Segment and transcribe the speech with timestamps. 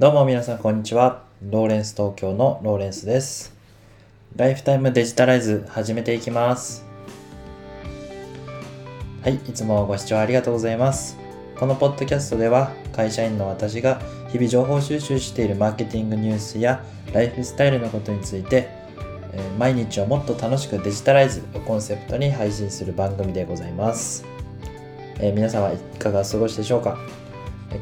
[0.00, 1.24] どうも皆さんこんにちは。
[1.42, 3.52] ローレンス東京のローレンスです。
[4.36, 6.84] ライフタイムデジタライズ始めていきます。
[9.24, 11.18] はい、いつもご視聴ありがとうございます。
[11.58, 14.00] このポッドキャストでは会社員の私が
[14.30, 18.68] 日々情報収集しているマーケティングニュースやライフスタイルのことについて、
[19.58, 24.24] 毎日をもっと楽しくデジタライズをコンセプトに配信する番組でございます。
[25.18, 26.96] えー皆様いかがお過ごしでしょうか？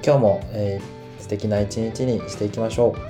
[0.03, 0.96] 今日も、えー
[1.27, 3.01] 素敵な一日にしていきましょう。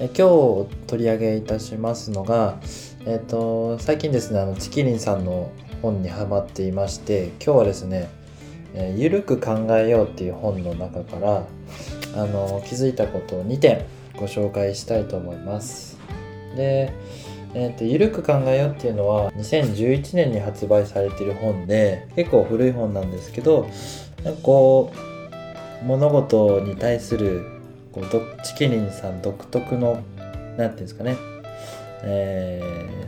[0.00, 2.58] え今日取り上げいたしますのが、
[3.06, 8.10] えっ、と、最近ですね、あの、チキリンさんの本にハマっていまして、今日はですね、
[8.74, 11.46] えーゆるく考えようっていう本の中から、
[12.16, 13.84] あの、気づいたことを2点
[14.16, 15.98] ご紹介したいと思います。
[16.56, 16.92] で、
[17.54, 23.70] えーと、ゆるく考えようっていうのは2011年に発売されている本で結構古い本なんですけど
[24.22, 25.17] なんかこう
[25.82, 27.46] 物事に対する
[27.92, 30.02] こうどチキリンさん独特の
[30.56, 31.16] 何ていうんですかね、
[32.02, 32.98] えー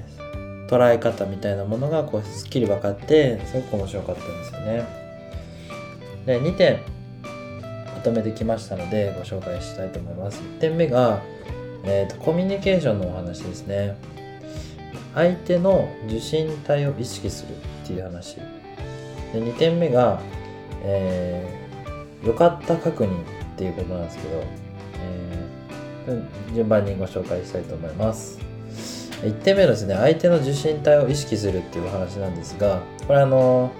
[0.71, 4.87] 捉え方みたいなものがこうすっきり分かってすごく面白かったんですよね。
[6.27, 6.79] で2点
[7.97, 10.41] まとめてきましたのでご紹介したいと思います。
[10.41, 11.23] 1点目が、
[11.83, 13.97] えーとコミュニケーションのお話ですね。
[15.13, 18.37] 相手の受信体を意識するっていう話。
[18.37, 18.43] で
[19.35, 20.21] 2点目が、
[20.85, 21.60] えー
[22.25, 23.25] 良かった確認っ
[23.57, 24.29] ていうことなんですけど、
[25.03, 25.51] えー
[26.55, 28.39] 順番にご紹介したいと思います。
[29.23, 33.71] 1点目のですね、相手の受信体を意識するっていうお話なんですが、これあの、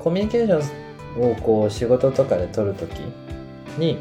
[0.00, 3.00] コミュニケーションをこう仕事とかで取るとき
[3.78, 3.98] に、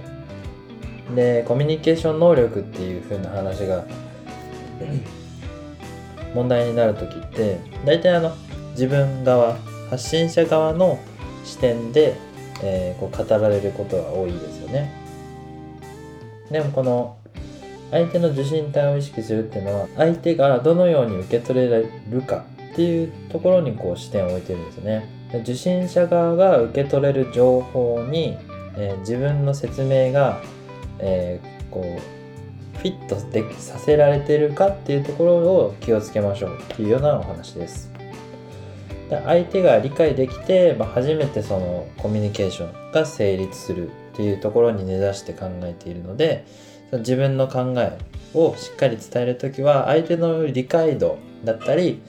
[1.15, 3.85] で、コミュニケーション能力っていう風な話が
[6.35, 8.35] 問題になるときって、大体あの、
[8.71, 9.57] 自分側、
[9.89, 10.99] 発信者側の
[11.43, 12.15] 視点で、
[12.63, 14.91] えーこう語られることが多いですよね。
[16.49, 17.17] でもこの
[17.91, 25.07] 相手の受信体を意識するっていうのは相手がどのように受け取れるかっていうところにこう視点を置いてるんですね。
[25.31, 28.37] で受信者側が受け取れる情報に、
[28.77, 30.41] えー自分の説明が、
[30.99, 32.15] えーこう
[32.77, 37.94] フィットでさせられてるかっていうところを気をつけましょうっていうようなお話です。
[39.09, 46.45] 相手が理解できて、まあ、初めてそのコミュニケーションが成立するっていうところに根ざして考えているので
[46.89, 47.97] その自分の考え
[48.33, 52.01] をしっかり伝える時は相手の理解度だったり、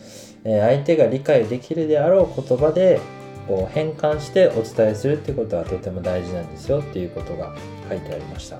[0.44, 3.00] え相手が理解できるであろう言葉で
[3.46, 7.54] こう変換してお伝えするってことはとても大事なんですよっていうことが
[7.88, 8.58] 書いてありました。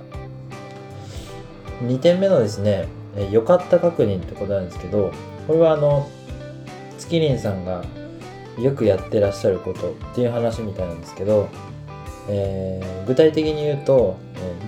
[1.83, 2.87] 2点目のですね
[3.17, 5.13] え良かった確認ってことなんですけど
[5.47, 6.09] これはあの
[6.99, 7.85] 月林さんが
[8.59, 11.49] よくやってらっしゃることっていう話みたいなんですけど、
[12.29, 14.17] えー具体的に言うと、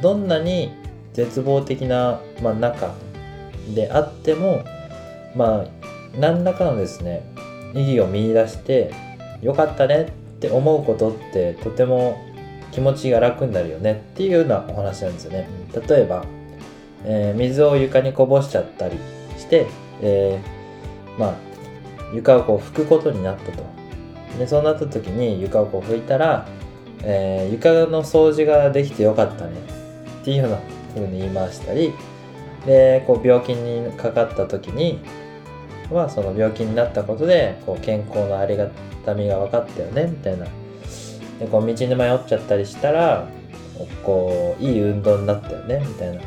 [0.01, 0.71] どんなに
[1.13, 2.95] 絶望的な、まあ、中
[3.75, 4.63] であっても
[5.35, 5.67] まあ
[6.19, 7.23] 何らかのですね
[7.75, 8.93] 意義を見出して
[9.43, 10.11] よかったねっ
[10.41, 12.17] て思うことってとても
[12.71, 15.49] 気持ちが楽になるよねっていうようなお話なんですよね。
[15.89, 16.25] 例えば、
[17.05, 18.97] えー水を床にこぼしちゃったり
[19.37, 19.67] して、
[20.01, 21.35] えーまあ
[22.15, 23.78] 床をこう拭くことになったと。
[24.39, 26.47] でそうなった時に床をこう拭いたら、
[27.03, 29.53] えー床の掃除ができてよかったね
[30.23, 30.59] っていうような
[30.95, 31.93] 風に言い回したり
[32.67, 35.01] でこう病気にかかった時に
[35.91, 38.69] はその病気になったことでこう健康のありが
[39.07, 40.47] たみが分かったよねみたいな。
[41.39, 43.29] でこう道に迷っちゃったりしたら
[44.03, 46.21] こういい運動になったよねみたいな。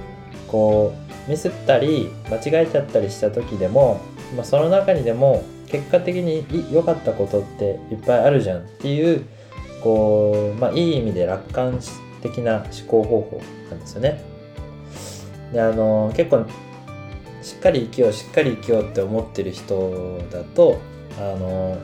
[0.48, 0.94] こ
[1.28, 4.02] うミスったり間違えちゃったりした時でも、
[4.36, 9.26] まあ、その中にでも結果的に良かったことっていっぱいあるじゃんっていう
[9.82, 11.80] こう、まあ、いい意味で楽観
[12.22, 14.22] 的な思考方法なんですよね。
[15.54, 16.46] であの結構
[17.42, 20.80] しっかり生きようしっかり生きようって思ってる人だと
[21.18, 21.78] あの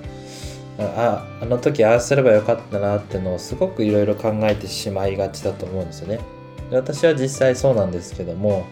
[0.80, 6.20] ああの時ああすればよかったなってのをすごくいろいろ考えてしまいがちだと思うんですよね。
[6.70, 8.66] で私は実際そうなんですけども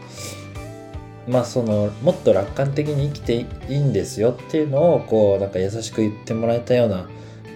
[1.28, 3.36] まあそのもっと楽観的に生きて
[3.72, 7.08] いいんですよっていうのをこうなんか優しく言ってもらえたような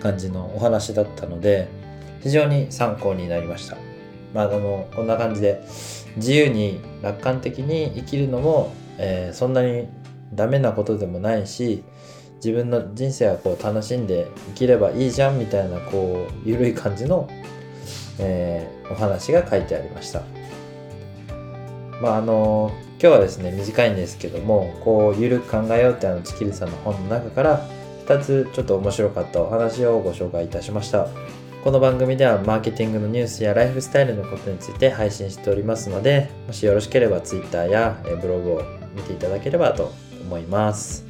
[0.01, 1.67] 感じのお話だったので
[2.21, 3.77] 非常に参考になりました。
[4.33, 5.63] まあ、あのこんな感じで
[6.17, 9.87] 自由に楽観的に生きるのも、えーそんなに
[10.33, 11.83] ダメなことでもないし
[12.35, 17.27] 自分の人生はこう楽しんで生きればいいじゃんみたいなこう緩い感じの、
[18.19, 20.23] えーお話が書いてありました。
[22.01, 27.65] まああの今日はですね短いんですけどもこうゆるく考えようってあのチキリさんの本の中から
[28.05, 31.07] 2つちょっと面白かったお話をご紹介いたしました。
[31.63, 38.63] この番組ではマーケティングのニュースやライフスタイルのことについて配信しておりますので、もしよろしければ Twitter やブログを
[38.95, 39.91] 見ていただければと
[40.21, 41.05] 思います。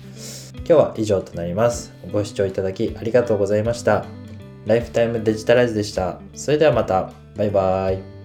[0.56, 1.94] 今日は以上となります。
[2.12, 4.06] ご視聴いただきありがとうございました。
[4.65, 6.19] ライフタイムデジタライズでした。
[6.33, 7.12] それではまた。
[7.38, 8.19] バイバイ。